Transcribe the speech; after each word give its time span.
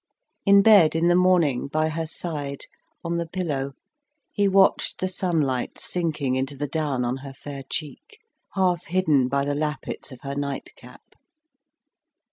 In 0.47 0.63
bed, 0.63 0.95
in 0.95 1.09
the 1.09 1.15
morning, 1.15 1.67
by 1.67 1.89
her 1.89 2.07
side, 2.07 2.61
on 3.03 3.17
the 3.17 3.27
pillow, 3.27 3.73
he 4.31 4.47
watched 4.47 4.97
the 4.99 5.07
sunlight 5.07 5.77
sinking 5.77 6.35
into 6.35 6.57
the 6.57 6.65
down 6.65 7.05
on 7.05 7.17
her 7.17 7.33
fair 7.33 7.61
cheek, 7.69 8.17
half 8.55 8.85
hidden 8.85 9.27
by 9.27 9.45
the 9.45 9.53
lappets 9.53 10.11
of 10.11 10.21
her 10.21 10.33
night 10.33 10.71
cap. 10.75 11.03